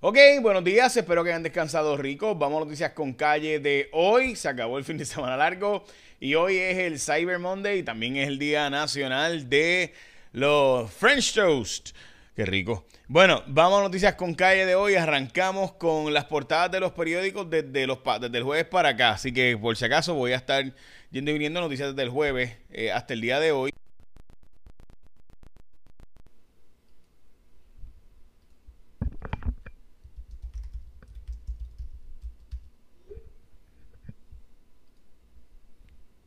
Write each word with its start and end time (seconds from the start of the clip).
Ok, 0.00 0.16
buenos 0.42 0.62
días, 0.62 0.96
espero 0.96 1.24
que 1.24 1.30
hayan 1.30 1.42
descansado 1.42 1.96
ricos. 1.96 2.38
Vamos 2.38 2.62
a 2.62 2.64
noticias 2.66 2.92
con 2.92 3.14
calle 3.14 3.58
de 3.58 3.88
hoy. 3.90 4.36
Se 4.36 4.48
acabó 4.48 4.78
el 4.78 4.84
fin 4.84 4.96
de 4.96 5.04
semana 5.04 5.36
largo 5.36 5.84
y 6.20 6.36
hoy 6.36 6.56
es 6.56 6.78
el 6.78 7.00
Cyber 7.00 7.40
Monday 7.40 7.80
y 7.80 7.82
también 7.82 8.16
es 8.16 8.28
el 8.28 8.38
Día 8.38 8.70
Nacional 8.70 9.50
de 9.50 9.92
los 10.30 10.88
French 10.92 11.34
Toast. 11.34 11.96
Qué 12.36 12.46
rico. 12.46 12.86
Bueno, 13.08 13.42
vamos 13.48 13.80
a 13.80 13.82
noticias 13.82 14.14
con 14.14 14.34
calle 14.34 14.66
de 14.66 14.76
hoy. 14.76 14.94
Arrancamos 14.94 15.72
con 15.72 16.14
las 16.14 16.26
portadas 16.26 16.70
de 16.70 16.78
los 16.78 16.92
periódicos 16.92 17.50
desde, 17.50 17.88
los, 17.88 17.98
desde 18.20 18.38
el 18.38 18.44
jueves 18.44 18.66
para 18.66 18.90
acá. 18.90 19.10
Así 19.10 19.32
que 19.32 19.58
por 19.58 19.76
si 19.76 19.84
acaso 19.84 20.14
voy 20.14 20.30
a 20.30 20.36
estar 20.36 20.64
yendo 21.10 21.32
y 21.32 21.34
viniendo 21.34 21.60
noticias 21.60 21.88
desde 21.88 22.04
el 22.04 22.10
jueves 22.10 22.56
eh, 22.70 22.92
hasta 22.92 23.14
el 23.14 23.20
día 23.20 23.40
de 23.40 23.50
hoy. 23.50 23.72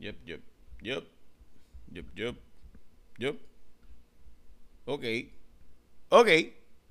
Yep, 0.02 0.16
yep, 0.26 0.42
yep, 0.82 1.04
yep, 1.94 2.06
yep, 2.16 2.36
yep. 3.20 3.36
Ok. 4.86 5.04
Ok. 6.10 6.28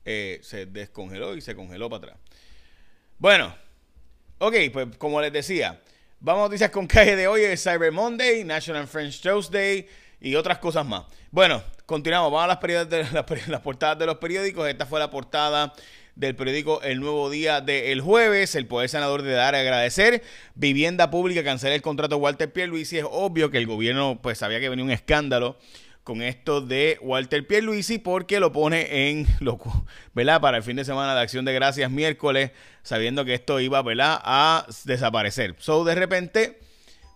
Eh, 0.05 0.39
se 0.43 0.67
descongeló 0.67 1.35
y 1.35 1.41
se 1.41 1.57
congeló 1.57 1.91
para 1.91 2.13
atrás. 2.13 2.21
Bueno. 3.19 3.53
Ok, 4.39 4.55
pues 4.73 4.97
como 4.97 5.21
les 5.21 5.33
decía, 5.33 5.83
vamos 6.21 6.43
a 6.43 6.45
noticias 6.45 6.71
con 6.71 6.87
calle 6.87 7.15
de 7.17 7.27
hoy, 7.27 7.43
es 7.43 7.63
Cyber 7.63 7.93
Monday, 7.93 8.43
National 8.45 8.87
French 8.87 9.21
Toast 9.21 9.53
Day 9.53 9.87
y 10.21 10.37
otras 10.37 10.59
cosas 10.59 10.87
más. 10.87 11.05
Bueno, 11.33 11.63
continuamos, 11.85 12.31
vamos 12.33 12.45
a 12.45 12.47
las, 12.47 13.61
portadas 13.63 13.99
de 13.99 14.07
los 14.07 14.17
periódicos. 14.19 14.69
Esta 14.69 14.87
fue 14.87 15.01
la 15.01 15.11
portada 15.11 15.75
del 16.17 16.37
periódico 16.37 16.83
El 16.83 17.01
Nuevo 17.01 17.31
Día 17.31 17.61
del 17.61 18.01
jueves. 18.01 18.55
El 18.55 18.67
poder 18.67 18.89
senador 18.89 19.23
de 19.23 19.33
dar 19.33 19.55
a 19.55 19.61
agradecer. 19.61 20.23
Vivienda 20.55 21.11
pública 21.11 21.45
cancela 21.45 21.75
el 21.75 21.83
contrato 21.83 22.17
de 22.17 22.23
Walter 22.23 22.53
Pierluisi. 22.53 22.99
Es 22.99 23.07
obvio 23.11 23.51
que 23.51 23.59
el 23.59 23.67
gobierno 23.67 24.21
pues 24.23 24.39
sabía 24.39 24.61
que 24.61 24.69
venía 24.69 24.85
un 24.85 24.91
escándalo 24.91 25.59
con 26.05 26.23
esto 26.23 26.61
de 26.61 26.99
Walter 27.03 27.47
Pierluisi 27.47 27.99
porque 27.99 28.41
lo 28.41 28.53
pone 28.53 29.11
en 29.11 29.27
loco, 29.41 29.87
¿verdad? 30.15 30.41
Para 30.41 30.57
el 30.57 30.63
fin 30.63 30.77
de 30.77 30.85
semana 30.85 31.15
de 31.15 31.21
Acción 31.21 31.45
de 31.45 31.53
Gracias 31.53 31.91
miércoles, 31.91 32.53
sabiendo 32.83 33.25
que 33.25 33.35
esto 33.35 33.61
iba, 33.61 33.83
¿verdad? 33.83 34.21
A 34.25 34.67
desaparecer. 34.85 35.55
So 35.59 35.85
de 35.85 35.95
repente 35.95 36.59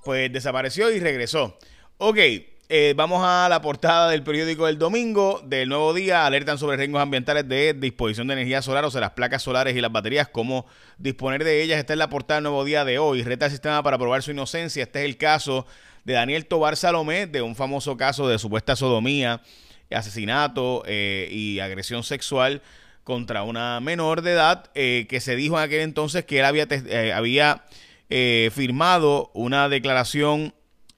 pues 0.05 0.33
desapareció 0.33 0.91
y 0.91 1.01
regresó. 1.01 1.59
Ok, 1.97 2.19
eh, 2.69 2.95
vamos 2.97 3.23
a 3.23 3.47
la 3.49 3.61
portada 3.61 4.09
del 4.09 4.23
periódico 4.23 4.67
del 4.67 4.79
domingo 4.79 5.43
del 5.45 5.69
nuevo 5.69 5.93
día. 5.93 6.25
Alertan 6.25 6.59
sobre 6.59 6.79
riesgos 6.79 7.03
ambientales 7.03 7.47
de 7.47 7.75
disposición 7.75 8.27
de 8.27 8.35
energía 8.35 8.63
solar, 8.63 8.85
o 8.85 8.91
sea, 8.91 9.03
las 9.03 9.11
placas 9.11 9.43
solares 9.43 9.77
y 9.77 9.81
las 9.81 9.93
baterías, 9.93 10.29
cómo 10.29 10.67
disponer 10.97 11.45
de 11.45 11.63
ellas. 11.63 11.79
Esta 11.79 11.93
es 11.93 11.99
la 11.99 12.09
portada 12.09 12.37
del 12.37 12.45
nuevo 12.45 12.65
día 12.65 12.85
de 12.85 12.99
hoy. 12.99 13.23
Reta 13.23 13.47
el 13.47 13.51
sistema 13.51 13.83
para 13.83 13.99
probar 13.99 14.23
su 14.23 14.31
inocencia. 14.31 14.83
Este 14.83 15.01
es 15.01 15.05
el 15.05 15.19
caso 15.19 15.67
de 16.05 16.15
Daniel 16.15 16.47
Tobar 16.47 16.77
Salomé, 16.77 17.27
de 17.27 17.43
un 17.43 17.55
famoso 17.55 17.97
caso 17.97 18.29
de 18.29 18.39
supuesta 18.39 18.77
sodomía, 18.77 19.43
asesinato 19.91 20.83
eh, 20.87 21.29
y 21.31 21.61
agresión 21.61 22.03
sexual 22.03 22.63
contra 23.05 23.43
una 23.43 23.81
menor 23.81 24.23
de 24.23 24.33
edad, 24.33 24.71
eh, 24.75 25.07
que 25.11 25.21
se 25.21 25.37
dijo 25.37 25.59
en 25.59 25.65
aquel 25.65 25.81
entonces 25.81 26.25
que 26.25 26.39
él 26.39 26.47
había, 26.47 26.67
había 27.15 27.65
firmado 28.51 29.31
una 29.35 29.69
declaración 29.69 30.55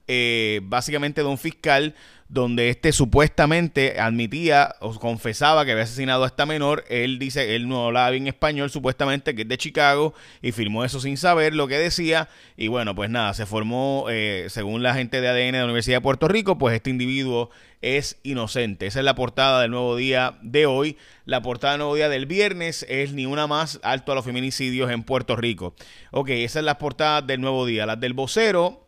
eh, 0.07 0.61
básicamente 0.63 1.21
de 1.21 1.27
un 1.27 1.37
fiscal 1.37 1.95
donde 2.29 2.69
este 2.69 2.91
supuestamente 2.91 3.99
admitía 3.99 4.75
o 4.81 4.93
confesaba 4.99 5.63
que 5.63 5.71
había 5.71 5.85
asesinado 5.85 6.23
a 6.23 6.27
esta 6.27 6.45
menor. 6.45 6.83
Él 6.89 7.19
dice, 7.19 7.55
él 7.55 7.69
no 7.69 7.85
hablaba 7.85 8.09
bien 8.09 8.27
español, 8.27 8.69
supuestamente 8.69 9.33
que 9.33 9.43
es 9.43 9.47
de 9.47 9.57
Chicago, 9.57 10.13
y 10.41 10.51
firmó 10.51 10.83
eso 10.83 10.99
sin 10.99 11.17
saber 11.17 11.55
lo 11.55 11.67
que 11.67 11.77
decía. 11.77 12.27
Y 12.57 12.67
bueno, 12.67 12.95
pues 12.95 13.09
nada, 13.09 13.33
se 13.33 13.45
formó, 13.45 14.07
eh, 14.09 14.47
según 14.49 14.83
la 14.83 14.93
gente 14.93 15.21
de 15.21 15.29
ADN 15.29 15.53
de 15.53 15.59
la 15.59 15.65
Universidad 15.65 15.97
de 15.97 16.01
Puerto 16.01 16.27
Rico, 16.27 16.57
pues 16.57 16.75
este 16.75 16.89
individuo 16.89 17.49
es 17.81 18.19
inocente. 18.23 18.87
Esa 18.87 18.99
es 18.99 19.05
la 19.05 19.15
portada 19.15 19.61
del 19.61 19.71
nuevo 19.71 19.95
día 19.95 20.37
de 20.41 20.65
hoy. 20.65 20.97
La 21.25 21.41
portada 21.41 21.73
del 21.73 21.79
nuevo 21.79 21.95
día 21.95 22.09
del 22.09 22.25
viernes 22.25 22.85
es 22.89 23.13
ni 23.13 23.25
una 23.25 23.47
más 23.47 23.79
alto 23.83 24.11
a 24.11 24.15
los 24.15 24.25
feminicidios 24.25 24.91
en 24.91 25.03
Puerto 25.03 25.35
Rico. 25.35 25.75
Ok, 26.11 26.29
esa 26.29 26.59
es 26.59 26.65
la 26.65 26.77
portada 26.77 27.21
del 27.21 27.39
nuevo 27.39 27.65
día. 27.65 27.85
Las 27.85 27.99
del 27.99 28.13
vocero 28.13 28.86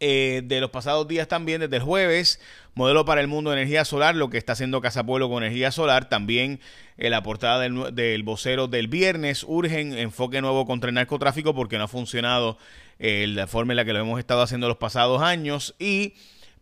eh, 0.00 0.42
de 0.44 0.60
los 0.60 0.70
pasados 0.70 1.06
días 1.06 1.28
también, 1.28 1.60
desde 1.60 1.76
el 1.76 1.82
jueves, 1.82 2.40
modelo 2.74 3.04
para 3.04 3.20
el 3.20 3.28
mundo 3.28 3.50
de 3.50 3.58
energía 3.58 3.84
solar, 3.84 4.14
lo 4.14 4.28
que 4.28 4.38
está 4.38 4.52
haciendo 4.52 4.80
Casa 4.80 5.04
Pueblo 5.04 5.28
con 5.28 5.42
energía 5.42 5.70
solar, 5.70 6.08
también 6.08 6.60
en 6.98 7.10
la 7.10 7.22
portada 7.22 7.60
del, 7.60 8.22
vocero 8.24 8.66
del 8.66 8.88
viernes, 8.88 9.44
urgen 9.46 9.96
enfoque 9.96 10.40
nuevo 10.40 10.66
contra 10.66 10.88
el 10.88 10.94
narcotráfico 10.94 11.54
porque 11.54 11.78
no 11.78 11.84
ha 11.84 11.88
funcionado 11.88 12.58
eh, 12.98 13.26
la 13.28 13.46
forma 13.46 13.72
en 13.72 13.76
la 13.76 13.84
que 13.84 13.92
lo 13.92 14.00
hemos 14.00 14.18
estado 14.18 14.42
haciendo 14.42 14.68
los 14.68 14.76
pasados 14.78 15.22
años 15.22 15.74
y 15.78 16.14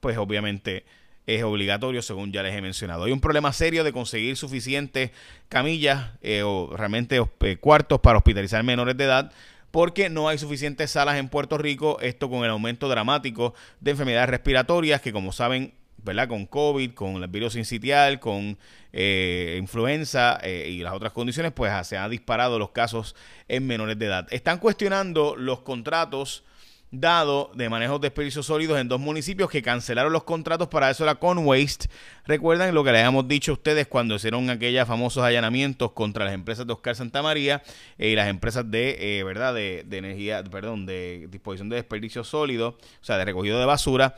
pues 0.00 0.16
obviamente 0.16 0.86
es 1.26 1.42
obligatorio, 1.42 2.02
según 2.02 2.32
ya 2.32 2.42
les 2.42 2.54
he 2.54 2.62
mencionado. 2.62 3.04
Hay 3.04 3.12
un 3.12 3.20
problema 3.20 3.52
serio 3.52 3.82
de 3.82 3.92
conseguir 3.92 4.36
suficientes 4.36 5.10
camillas 5.48 6.10
eh, 6.22 6.42
o 6.42 6.70
realmente 6.76 7.20
eh, 7.40 7.56
cuartos 7.56 8.00
para 8.00 8.18
hospitalizar 8.18 8.62
menores 8.62 8.96
de 8.96 9.04
edad 9.04 9.32
porque 9.72 10.08
no 10.08 10.28
hay 10.28 10.38
suficientes 10.38 10.92
salas 10.92 11.16
en 11.18 11.28
Puerto 11.28 11.58
Rico, 11.58 11.98
esto 12.00 12.30
con 12.30 12.44
el 12.44 12.50
aumento 12.50 12.88
dramático 12.88 13.52
de 13.80 13.90
enfermedades 13.90 14.30
respiratorias 14.30 15.02
que 15.02 15.12
como 15.12 15.32
saben, 15.32 15.74
¿verdad? 15.98 16.28
Con 16.28 16.46
COVID, 16.46 16.94
con 16.94 17.22
el 17.22 17.28
virus 17.28 17.56
incitial, 17.56 18.20
con 18.20 18.56
eh, 18.92 19.58
influenza 19.60 20.38
y 20.46 20.78
las 20.78 20.94
otras 20.94 21.12
condiciones, 21.12 21.52
pues 21.52 21.86
se 21.86 21.98
han 21.98 22.10
disparado 22.10 22.58
los 22.58 22.70
casos 22.70 23.16
en 23.48 23.66
menores 23.66 23.98
de 23.98 24.06
edad. 24.06 24.26
Están 24.30 24.58
cuestionando 24.58 25.36
los 25.36 25.60
contratos 25.60 26.44
dado 26.90 27.50
de 27.54 27.68
manejo 27.68 27.98
de 27.98 28.06
desperdicios 28.06 28.46
sólidos 28.46 28.78
en 28.78 28.88
dos 28.88 29.00
municipios 29.00 29.50
que 29.50 29.62
cancelaron 29.62 30.12
los 30.12 30.24
contratos 30.24 30.68
para 30.68 30.90
eso 30.90 31.04
la 31.04 31.16
Conwaste. 31.16 31.88
Recuerdan 32.26 32.74
lo 32.74 32.84
que 32.84 32.92
le 32.92 32.98
habíamos 32.98 33.26
dicho 33.28 33.52
a 33.52 33.54
ustedes 33.54 33.86
cuando 33.86 34.14
hicieron 34.14 34.48
aquellos 34.50 34.86
famosos 34.86 35.24
allanamientos 35.24 35.92
contra 35.92 36.24
las 36.24 36.34
empresas 36.34 36.66
de 36.66 36.72
Oscar 36.72 36.94
Santa 36.94 37.22
María 37.22 37.62
eh, 37.98 38.10
y 38.10 38.16
las 38.16 38.28
empresas 38.28 38.70
de, 38.70 39.18
eh, 39.18 39.24
¿verdad? 39.24 39.54
De, 39.54 39.84
energía, 39.90 40.44
perdón, 40.44 40.86
de 40.86 41.26
disposición 41.30 41.68
de 41.68 41.76
desperdicios 41.76 42.28
sólidos, 42.28 42.74
o 42.74 43.04
sea, 43.04 43.18
de 43.18 43.24
recogido 43.24 43.58
de 43.58 43.66
basura. 43.66 44.14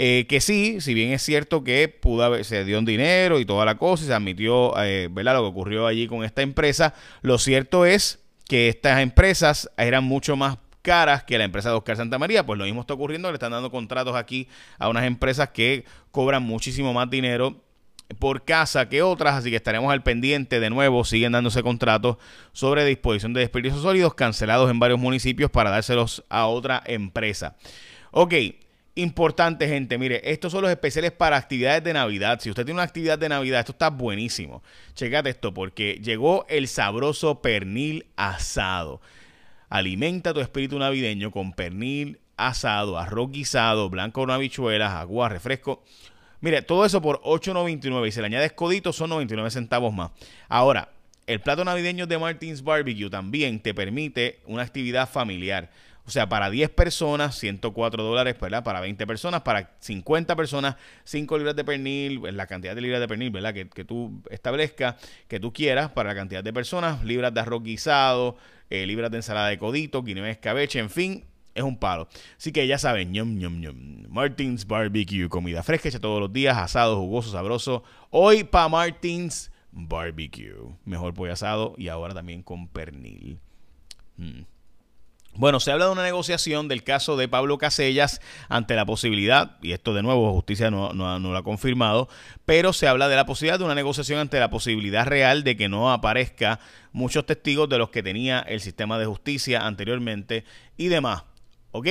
Eh, 0.00 0.26
que 0.28 0.40
sí, 0.40 0.80
si 0.80 0.94
bien 0.94 1.12
es 1.12 1.22
cierto 1.22 1.64
que 1.64 1.88
pudo 1.88 2.22
haber, 2.22 2.44
se 2.44 2.64
dio 2.64 2.78
un 2.78 2.84
dinero 2.84 3.40
y 3.40 3.44
toda 3.44 3.64
la 3.64 3.76
cosa 3.76 4.04
y 4.04 4.06
se 4.06 4.14
admitió, 4.14 4.72
¿verdad? 5.10 5.34
Lo 5.34 5.42
que 5.42 5.48
ocurrió 5.48 5.86
allí 5.88 6.06
con 6.06 6.24
esta 6.24 6.42
empresa, 6.42 6.94
lo 7.22 7.36
cierto 7.38 7.84
es 7.84 8.20
que 8.48 8.68
estas 8.68 9.00
empresas 9.00 9.68
eran 9.76 10.04
mucho 10.04 10.36
más 10.36 10.56
caras 10.82 11.24
que 11.24 11.38
la 11.38 11.44
empresa 11.44 11.70
de 11.70 11.76
Oscar 11.76 11.96
Santa 11.96 12.18
María. 12.18 12.44
Pues 12.44 12.58
lo 12.58 12.64
mismo 12.64 12.80
está 12.80 12.94
ocurriendo, 12.94 13.30
le 13.30 13.34
están 13.34 13.52
dando 13.52 13.70
contratos 13.70 14.16
aquí 14.16 14.48
a 14.78 14.88
unas 14.88 15.04
empresas 15.04 15.50
que 15.50 15.84
cobran 16.10 16.42
muchísimo 16.42 16.92
más 16.92 17.10
dinero 17.10 17.56
por 18.18 18.44
casa 18.44 18.88
que 18.88 19.02
otras, 19.02 19.34
así 19.34 19.50
que 19.50 19.56
estaremos 19.56 19.92
al 19.92 20.02
pendiente 20.02 20.60
de 20.60 20.70
nuevo, 20.70 21.04
siguen 21.04 21.32
dándose 21.32 21.62
contratos 21.62 22.16
sobre 22.52 22.84
disposición 22.86 23.34
de 23.34 23.40
desperdicios 23.40 23.82
sólidos 23.82 24.14
cancelados 24.14 24.70
en 24.70 24.78
varios 24.78 24.98
municipios 24.98 25.50
para 25.50 25.70
dárselos 25.70 26.24
a 26.30 26.46
otra 26.46 26.82
empresa. 26.86 27.56
Ok, 28.10 28.34
Importante, 28.98 29.68
gente, 29.68 29.96
mire, 29.96 30.20
estos 30.24 30.50
son 30.50 30.62
los 30.62 30.72
especiales 30.72 31.12
para 31.12 31.36
actividades 31.36 31.84
de 31.84 31.92
Navidad. 31.92 32.40
Si 32.40 32.50
usted 32.50 32.64
tiene 32.64 32.78
una 32.78 32.82
actividad 32.82 33.16
de 33.16 33.28
Navidad, 33.28 33.60
esto 33.60 33.70
está 33.70 33.90
buenísimo. 33.90 34.60
Checate 34.94 35.30
esto, 35.30 35.54
porque 35.54 36.00
llegó 36.02 36.44
el 36.48 36.66
sabroso 36.66 37.40
pernil 37.40 38.06
asado. 38.16 39.00
Alimenta 39.68 40.32
tu 40.32 40.40
espíritu 40.40 40.78
navideño 40.78 41.30
con 41.30 41.52
pernil 41.52 42.20
asado, 42.36 42.98
arroz 42.98 43.30
guisado, 43.30 43.90
blanco 43.90 44.22
con 44.22 44.30
habichuelas, 44.30 44.92
agua, 44.92 45.28
refresco. 45.28 45.82
Mire, 46.40 46.62
todo 46.62 46.84
eso 46.84 47.02
por 47.02 47.20
8.99 47.22 48.08
y 48.08 48.12
se 48.12 48.20
le 48.20 48.26
añades 48.26 48.52
codito 48.52 48.92
son 48.92 49.10
99 49.10 49.50
centavos 49.50 49.92
más. 49.92 50.12
Ahora, 50.48 50.90
el 51.26 51.40
plato 51.40 51.64
navideño 51.64 52.06
de 52.06 52.16
Martins 52.16 52.62
Barbecue 52.62 53.10
también 53.10 53.60
te 53.60 53.74
permite 53.74 54.40
una 54.46 54.62
actividad 54.62 55.08
familiar. 55.08 55.70
O 56.08 56.10
sea, 56.10 56.26
para 56.26 56.48
10 56.48 56.70
personas, 56.70 57.38
104 57.38 58.02
dólares, 58.02 58.34
¿verdad? 58.40 58.64
Para 58.64 58.80
20 58.80 59.06
personas, 59.06 59.42
para 59.42 59.76
50 59.78 60.36
personas, 60.36 60.76
5 61.04 61.36
libras 61.36 61.54
de 61.54 61.64
pernil, 61.64 62.22
la 62.34 62.46
cantidad 62.46 62.74
de 62.74 62.80
libras 62.80 62.98
de 63.00 63.06
pernil, 63.06 63.30
¿verdad? 63.30 63.52
Que, 63.52 63.68
que 63.68 63.84
tú 63.84 64.22
establezcas, 64.30 64.94
que 65.28 65.38
tú 65.38 65.52
quieras, 65.52 65.90
para 65.90 66.08
la 66.08 66.14
cantidad 66.14 66.42
de 66.42 66.50
personas, 66.50 67.04
libras 67.04 67.34
de 67.34 67.40
arroz 67.40 67.62
guisado, 67.62 68.38
eh, 68.70 68.86
libras 68.86 69.10
de 69.10 69.18
ensalada 69.18 69.48
de 69.48 69.58
codito, 69.58 70.02
guineo 70.02 70.24
de 70.24 70.30
escabeche, 70.30 70.78
en 70.78 70.88
fin, 70.88 71.24
es 71.54 71.62
un 71.62 71.76
palo. 71.76 72.08
Así 72.38 72.52
que 72.52 72.66
ya 72.66 72.78
saben, 72.78 73.12
ñom, 73.12 73.36
ñom, 73.36 73.60
ñom. 73.60 74.06
Martins 74.08 74.66
Barbecue, 74.66 75.28
comida 75.28 75.62
fresca 75.62 75.90
hecha 75.90 76.00
todos 76.00 76.20
los 76.20 76.32
días, 76.32 76.56
asado, 76.56 76.96
jugoso, 76.96 77.30
sabroso. 77.32 77.82
Hoy 78.08 78.44
para 78.44 78.70
Martins 78.70 79.52
Barbecue. 79.72 80.56
Mejor 80.86 81.12
pollo 81.12 81.34
asado 81.34 81.74
y 81.76 81.88
ahora 81.88 82.14
también 82.14 82.42
con 82.42 82.66
pernil. 82.66 83.40
Mm. 84.16 84.57
Bueno, 85.34 85.60
se 85.60 85.70
habla 85.70 85.84
de 85.84 85.92
una 85.92 86.02
negociación 86.02 86.66
del 86.66 86.82
caso 86.82 87.16
de 87.16 87.28
Pablo 87.28 87.58
Casellas 87.58 88.20
ante 88.48 88.74
la 88.74 88.84
posibilidad, 88.84 89.56
y 89.62 89.70
esto 89.70 89.94
de 89.94 90.02
nuevo 90.02 90.32
justicia 90.32 90.70
no, 90.70 90.92
lo 90.92 91.36
ha 91.36 91.44
confirmado, 91.44 92.08
pero 92.44 92.72
se 92.72 92.88
habla 92.88 93.08
de 93.08 93.14
la 93.14 93.24
posibilidad 93.24 93.58
de 93.58 93.64
una 93.64 93.76
negociación 93.76 94.18
ante 94.18 94.40
la 94.40 94.50
posibilidad 94.50 95.06
real 95.06 95.44
de 95.44 95.56
que 95.56 95.68
no 95.68 95.92
aparezca 95.92 96.58
muchos 96.92 97.24
testigos 97.24 97.68
de 97.68 97.78
los 97.78 97.90
que 97.90 98.02
tenía 98.02 98.40
el 98.40 98.60
sistema 98.60 98.98
de 98.98 99.06
justicia 99.06 99.64
anteriormente 99.64 100.44
y 100.76 100.88
demás. 100.88 101.22
¿Ok? 101.70 101.86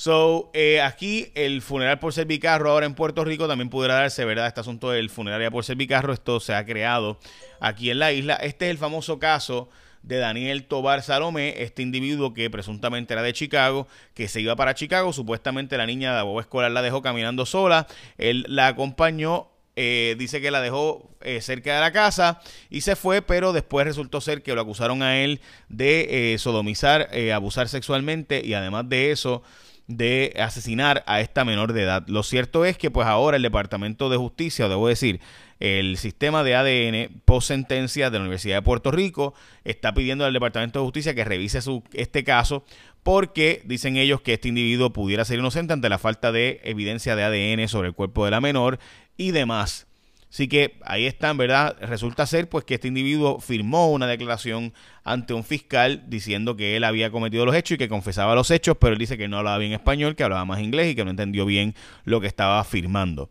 So, 0.00 0.50
eh, 0.54 0.80
aquí 0.80 1.30
el 1.34 1.60
funeral 1.60 1.98
por 1.98 2.14
Servicarro 2.14 2.70
ahora 2.70 2.86
en 2.86 2.94
Puerto 2.94 3.22
Rico 3.22 3.46
también 3.46 3.68
pudiera 3.68 3.96
darse, 3.96 4.24
¿verdad? 4.24 4.46
Este 4.46 4.60
asunto 4.60 4.90
del 4.90 5.10
funeraria 5.10 5.50
por 5.50 5.62
Servicarro, 5.62 6.14
esto 6.14 6.40
se 6.40 6.54
ha 6.54 6.64
creado 6.64 7.18
aquí 7.60 7.90
en 7.90 7.98
la 7.98 8.10
isla. 8.10 8.36
Este 8.36 8.64
es 8.64 8.70
el 8.70 8.78
famoso 8.78 9.18
caso 9.18 9.68
de 10.02 10.16
Daniel 10.16 10.64
Tobar 10.64 11.02
Salomé, 11.02 11.62
este 11.62 11.82
individuo 11.82 12.34
que 12.34 12.50
presuntamente 12.50 13.12
era 13.14 13.22
de 13.22 13.32
Chicago, 13.32 13.86
que 14.14 14.28
se 14.28 14.40
iba 14.40 14.56
para 14.56 14.74
Chicago, 14.74 15.12
supuestamente 15.12 15.76
la 15.76 15.86
niña 15.86 16.16
de 16.16 16.22
Bob 16.22 16.40
Escolar 16.40 16.70
la 16.70 16.82
dejó 16.82 17.02
caminando 17.02 17.46
sola, 17.46 17.86
él 18.18 18.44
la 18.48 18.68
acompañó 18.68 19.48
eh, 19.76 20.16
dice 20.18 20.42
que 20.42 20.50
la 20.50 20.60
dejó 20.60 21.08
eh, 21.22 21.40
cerca 21.40 21.74
de 21.74 21.80
la 21.80 21.90
casa 21.90 22.42
y 22.68 22.80
se 22.80 22.96
fue, 22.96 23.22
pero 23.22 23.52
después 23.52 23.86
resultó 23.86 24.20
ser 24.20 24.42
que 24.42 24.54
lo 24.54 24.60
acusaron 24.60 25.02
a 25.02 25.22
él 25.22 25.40
de 25.68 26.34
eh, 26.34 26.38
sodomizar, 26.38 27.08
abusar 27.32 27.68
sexualmente 27.68 28.44
y 28.44 28.52
además 28.52 28.88
de 28.88 29.10
eso 29.10 29.42
de 29.90 30.32
asesinar 30.38 31.02
a 31.06 31.20
esta 31.20 31.44
menor 31.44 31.72
de 31.72 31.82
edad. 31.82 32.04
Lo 32.06 32.22
cierto 32.22 32.64
es 32.64 32.78
que 32.78 32.90
pues 32.90 33.06
ahora 33.06 33.36
el 33.36 33.42
Departamento 33.42 34.08
de 34.08 34.16
Justicia, 34.16 34.66
o 34.66 34.68
debo 34.68 34.86
decir, 34.86 35.20
el 35.58 35.96
sistema 35.98 36.44
de 36.44 36.54
ADN 36.54 37.20
post 37.24 37.48
sentencia 37.48 38.08
de 38.08 38.18
la 38.18 38.22
Universidad 38.22 38.56
de 38.56 38.62
Puerto 38.62 38.92
Rico 38.92 39.34
está 39.64 39.92
pidiendo 39.92 40.24
al 40.24 40.32
Departamento 40.32 40.78
de 40.78 40.84
Justicia 40.84 41.14
que 41.14 41.24
revise 41.24 41.60
su, 41.60 41.82
este 41.92 42.24
caso 42.24 42.64
porque 43.02 43.62
dicen 43.64 43.96
ellos 43.96 44.20
que 44.20 44.34
este 44.34 44.48
individuo 44.48 44.92
pudiera 44.92 45.24
ser 45.24 45.40
inocente 45.40 45.72
ante 45.72 45.88
la 45.88 45.98
falta 45.98 46.32
de 46.32 46.60
evidencia 46.64 47.16
de 47.16 47.24
ADN 47.24 47.68
sobre 47.68 47.88
el 47.88 47.94
cuerpo 47.94 48.24
de 48.24 48.30
la 48.30 48.40
menor 48.40 48.78
y 49.16 49.32
demás. 49.32 49.86
Así 50.30 50.46
que 50.46 50.78
ahí 50.84 51.06
están, 51.06 51.36
¿verdad? 51.36 51.76
Resulta 51.80 52.24
ser 52.24 52.48
pues 52.48 52.64
que 52.64 52.74
este 52.74 52.86
individuo 52.86 53.40
firmó 53.40 53.90
una 53.90 54.06
declaración 54.06 54.72
ante 55.02 55.34
un 55.34 55.42
fiscal 55.42 56.04
diciendo 56.06 56.56
que 56.56 56.76
él 56.76 56.84
había 56.84 57.10
cometido 57.10 57.44
los 57.44 57.54
hechos 57.56 57.74
y 57.74 57.78
que 57.78 57.88
confesaba 57.88 58.36
los 58.36 58.50
hechos, 58.52 58.76
pero 58.80 58.92
él 58.92 58.98
dice 58.98 59.18
que 59.18 59.26
no 59.26 59.38
hablaba 59.38 59.58
bien 59.58 59.72
español, 59.72 60.14
que 60.14 60.22
hablaba 60.22 60.44
más 60.44 60.60
inglés 60.60 60.92
y 60.92 60.94
que 60.94 61.04
no 61.04 61.10
entendió 61.10 61.46
bien 61.46 61.74
lo 62.04 62.20
que 62.20 62.28
estaba 62.28 62.62
firmando. 62.62 63.28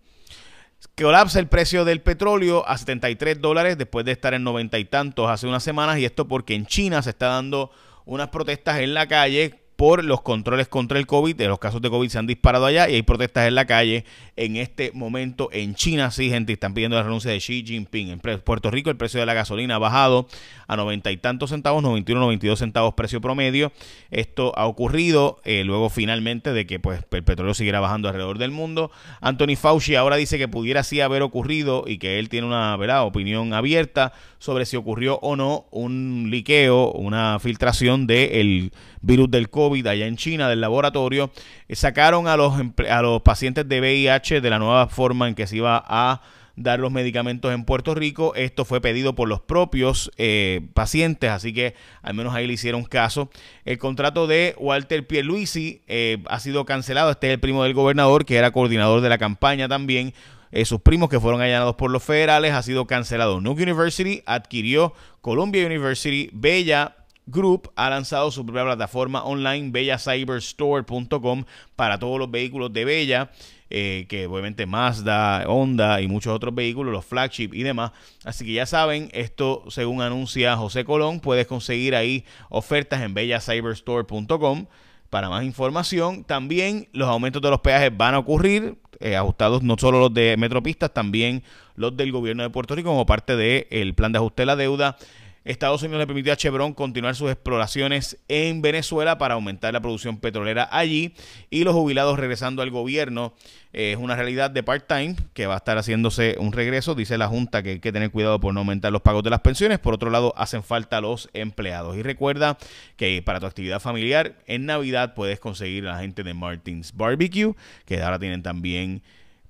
Colapsa 0.98 1.40
el 1.40 1.48
precio 1.48 1.86
del 1.86 2.02
petróleo 2.02 2.68
a 2.68 2.78
73 2.78 3.40
dólares 3.40 3.78
después 3.78 4.06
de 4.06 4.12
estar 4.12 4.34
en 4.34 4.44
90 4.44 4.78
y 4.78 4.86
tantos 4.86 5.30
hace 5.30 5.48
unas 5.48 5.64
semanas 5.64 6.00
y 6.00 6.06
esto 6.06 6.28
porque 6.28 6.54
en 6.54 6.66
China 6.66 7.02
se 7.02 7.12
está 7.12 7.28
dando 7.28 7.72
unas 8.04 8.28
protestas 8.28 8.80
en 8.80 8.94
la 8.94 9.08
calle 9.08 9.59
por 9.80 10.04
los 10.04 10.22
controles 10.24 10.68
contra 10.68 11.00
el 11.00 11.08
COVID. 11.08 11.38
De 11.38 11.48
los 11.48 11.58
casos 11.58 11.82
de 11.82 11.90
COVID 11.90 12.10
se 12.10 12.20
han 12.20 12.28
disparado 12.28 12.66
allá 12.66 12.90
y 12.90 12.96
hay 12.96 13.02
protestas 13.02 13.48
en 13.48 13.56
la 13.56 13.64
calle 13.64 14.04
en 14.36 14.58
este 14.58 14.92
momento 14.94 15.48
en 15.54 15.74
China. 15.74 16.12
Sí, 16.12 16.30
gente, 16.30 16.52
están 16.52 16.74
pidiendo 16.74 16.98
la 16.98 17.04
renuncia 17.04 17.32
de 17.32 17.38
Xi 17.38 17.64
Jinping. 17.66 18.10
En 18.10 18.20
Puerto 18.20 18.72
Rico 18.72 18.90
el 18.90 18.98
precio 18.98 19.22
de 19.22 19.26
la 19.26 19.34
gasolina 19.34 19.76
ha 19.76 19.80
bajado 19.80 20.28
a 20.68 20.76
noventa 20.76 21.12
y 21.12 21.18
tantos 21.18 21.52
centavos, 21.52 21.82
91, 21.82 22.20
92 22.20 22.60
centavos 22.60 22.94
precio 22.94 23.22
promedio. 23.22 23.72
Esto 24.12 24.52
ha 24.58 24.68
ocurrido 24.68 25.40
eh, 25.46 25.64
luego 25.64 25.90
finalmente 25.90 26.52
de 26.52 26.68
que 26.68 26.82
pues, 26.82 27.02
el 27.12 27.24
petróleo 27.24 27.54
siguiera 27.54 27.80
bajando 27.80 28.10
alrededor 28.10 28.38
del 28.38 28.52
mundo. 28.52 28.92
Anthony 29.22 29.56
Fauci 29.56 29.96
ahora 29.96 30.18
dice 30.18 30.38
que 30.38 30.50
pudiera 30.50 30.84
sí 30.84 31.00
haber 31.00 31.22
ocurrido 31.22 31.86
y 31.88 32.00
que 32.00 32.20
él 32.20 32.28
tiene 32.28 32.48
una 32.48 32.76
¿verdad? 32.76 33.06
opinión 33.06 33.54
abierta 33.54 34.12
sobre 34.40 34.66
si 34.66 34.76
ocurrió 34.76 35.20
o 35.22 35.38
no 35.38 35.68
un 35.72 36.28
liqueo, 36.30 36.92
una 36.92 37.40
filtración 37.40 38.08
del 38.08 38.74
virus 39.02 39.32
del 39.32 39.50
COVID 39.50 39.69
allá 39.90 40.08
en 40.08 40.18
China, 40.18 40.50
del 40.50 40.62
laboratorio. 40.62 41.32
Eh, 41.68 41.76
sacaron 41.76 42.28
a 42.28 42.38
los, 42.38 42.54
a 42.90 43.02
los 43.02 43.22
pacientes 43.22 43.68
de 43.68 43.80
VIH 43.80 44.42
de 44.42 44.50
la 44.50 44.60
nueva 44.60 44.88
forma 44.88 45.28
en 45.28 45.36
que 45.36 45.48
se 45.48 45.58
iba 45.58 45.84
a 45.88 46.22
dar 46.60 46.80
los 46.80 46.92
medicamentos 46.92 47.54
en 47.54 47.64
Puerto 47.64 47.96
Rico. 47.96 48.36
Esto 48.36 48.66
fue 48.66 48.82
pedido 48.82 49.16
por 49.16 49.30
los 49.30 49.40
propios 49.40 50.12
eh, 50.18 50.62
pacientes, 50.74 51.30
así 51.30 51.54
que 51.54 51.74
al 52.02 52.14
menos 52.14 52.36
ahí 52.36 52.46
le 52.46 52.54
hicieron 52.54 52.84
caso. 52.84 53.30
El 53.66 53.78
contrato 53.78 54.28
de 54.28 54.56
Walter 54.60 55.08
Pierluisi 55.08 55.82
eh, 55.88 56.18
ha 56.28 56.40
sido 56.40 56.66
cancelado. 56.66 57.12
Este 57.12 57.28
es 57.28 57.34
el 57.34 57.40
primo 57.40 57.64
del 57.64 57.74
gobernador, 57.74 58.26
que 58.26 58.36
era 58.36 58.52
coordinador 58.52 59.02
de 59.02 59.10
la 59.10 59.18
campaña 59.18 59.68
también. 59.68 60.14
Eh, 60.52 60.66
sus 60.66 60.82
primos 60.82 61.10
que 61.10 61.20
fueron 61.20 61.42
allanados 61.42 61.76
por 61.76 61.92
los 61.92 62.04
federales 62.04 62.54
ha 62.54 62.62
sido 62.62 62.88
cancelado. 62.88 63.40
Nuke 63.40 63.64
University 63.64 64.22
adquirió 64.26 64.94
Columbia 65.22 65.66
University, 65.66 66.30
Bella 66.34 66.96
Group 67.30 67.72
ha 67.76 67.90
lanzado 67.90 68.32
su 68.32 68.46
propia 68.46 68.64
plataforma 68.64 69.24
online 69.24 69.72
bellacyberstore.com 69.72 71.44
para 71.76 72.00
todos 72.00 72.20
los 72.20 72.30
vehículos 72.30 72.74
de 72.74 72.86
Bella. 72.86 73.32
Eh, 73.72 74.08
que 74.10 74.26
obviamente 74.26 74.66
Mazda, 74.66 75.44
Honda 75.48 76.02
y 76.02 76.08
muchos 76.08 76.34
otros 76.34 76.56
vehículos, 76.56 76.92
los 76.92 77.06
flagship 77.06 77.52
y 77.54 77.62
demás. 77.62 77.92
Así 78.24 78.44
que 78.44 78.54
ya 78.54 78.66
saben, 78.66 79.10
esto 79.14 79.64
según 79.70 80.02
anuncia 80.02 80.58
José 80.58 80.84
Colón, 80.86 81.20
puedes 81.20 81.46
conseguir 81.46 81.96
ahí 81.96 82.26
ofertas 82.50 83.02
en 83.02 83.14
bellacyberstore.com. 83.14 84.66
Para 85.12 85.30
más 85.30 85.44
información, 85.44 86.24
también 86.24 86.88
los 86.94 87.10
aumentos 87.10 87.42
de 87.42 87.50
los 87.50 87.62
peajes 87.62 87.96
van 87.96 88.16
a 88.16 88.20
ocurrir, 88.20 88.78
eh, 89.00 89.16
ajustados 89.16 89.64
no 89.64 89.76
solo 89.78 90.00
los 90.00 90.14
de 90.14 90.36
Metropistas, 90.38 90.94
también 90.94 91.44
los 91.76 91.96
del 91.96 92.12
gobierno 92.12 92.44
de 92.44 92.50
Puerto 92.50 92.76
Rico 92.76 92.90
como 92.90 93.06
parte 93.06 93.36
del 93.36 93.94
plan 93.94 94.12
de 94.12 94.18
ajuste 94.18 94.44
de 94.44 94.46
la 94.48 94.56
deuda. 94.56 94.98
Estados 95.44 95.82
Unidos 95.82 96.00
le 96.00 96.08
permitió 96.08 96.34
a 96.34 96.36
Chevron 96.36 96.74
continuar 96.74 97.16
sus 97.16 97.32
exploraciones 97.32 98.18
en 98.28 98.62
Venezuela 98.62 99.18
para 99.18 99.36
aumentar 99.36 99.74
la 99.74 99.82
producción 99.82 100.18
petrolera 100.18 100.68
allí 100.72 101.14
y 101.50 101.64
los 101.64 101.74
jubilados 101.74 102.20
regresando 102.20 102.62
al 102.62 102.72
gobierno 102.72 103.34
es 103.72 103.98
una 103.98 104.16
realidad 104.16 104.50
de 104.50 104.64
part-time 104.64 105.16
que 105.34 105.46
va 105.46 105.54
a 105.54 105.58
estar 105.58 105.78
haciéndose 105.78 106.36
un 106.40 106.52
regreso. 106.52 106.96
Dice 106.96 107.18
la 107.18 107.28
Junta 107.28 107.62
que 107.62 107.70
hay 107.70 107.80
que 107.80 107.92
tener 107.92 108.10
cuidado 108.10 108.40
por 108.40 108.54
no 108.54 108.62
aumentar 108.62 108.92
los 108.92 109.02
pagos 109.02 109.24
de 109.24 109.30
las 109.30 109.42
pensiones. 109.42 109.78
Por 109.78 109.94
otro 109.94 110.10
lado, 110.10 110.34
hacen 110.38 110.64
falta 110.64 111.02
los 111.02 111.30
empleados. 111.34 111.96
Y 111.96 112.02
recuerda 112.02 112.58
que 112.96 113.22
para 113.22 113.40
tu 113.40 113.46
actividad 113.46 113.80
familiar 113.80 114.36
en 114.48 114.66
Navidad 114.66 115.14
puedes 115.14 115.40
conseguir 115.40 115.88
a 115.88 115.94
la 115.94 116.00
gente 116.00 116.24
de 116.24 116.34
Martins 116.34 116.96
Barbecue, 116.96 117.54
que 117.86 118.02
ahora 118.02 118.18
tienen 118.18 118.42
también 118.42 119.04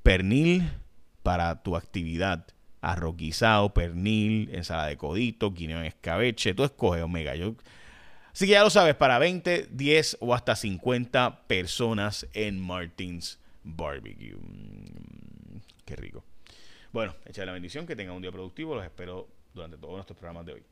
pernil 0.04 0.70
para 1.24 1.64
tu 1.64 1.78
actividad 1.78 2.46
arroz 2.82 3.16
pernil, 3.74 4.50
ensalada 4.54 4.88
de 4.88 4.98
codito, 4.98 5.52
guineo 5.52 5.80
en 5.80 5.86
escabeche, 5.86 6.54
tú 6.54 6.64
escoges 6.64 7.04
Omega. 7.04 7.36
Yo... 7.36 7.56
Así 8.32 8.46
que 8.46 8.52
ya 8.52 8.64
lo 8.64 8.70
sabes, 8.70 8.96
para 8.96 9.20
20, 9.20 9.68
10 9.72 10.18
o 10.22 10.34
hasta 10.34 10.56
50 10.56 11.48
personas 11.48 12.28
en 12.34 12.60
Martins 12.60 13.40
Barbecue. 13.64 14.36
Mm, 14.36 15.60
qué 15.86 15.96
rico. 15.96 16.24
Bueno, 16.92 17.16
echa 17.26 17.46
la 17.46 17.52
bendición, 17.52 17.86
que 17.86 17.96
tengan 17.96 18.16
un 18.16 18.22
día 18.22 18.32
productivo. 18.32 18.76
Los 18.76 18.86
espero 18.86 19.28
durante 19.54 19.78
todos 19.78 19.96
nuestros 19.96 20.18
programas 20.18 20.46
de 20.46 20.54
hoy. 20.54 20.64